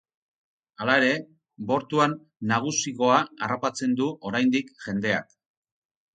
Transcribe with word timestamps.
Hala 0.85 0.95
ere, 1.01 1.09
bortuan 1.71 2.15
nagusigoa 2.53 3.19
harrapatzen 3.49 3.95
du, 4.01 4.09
oraindik, 4.33 4.75
jendeak. 4.89 5.31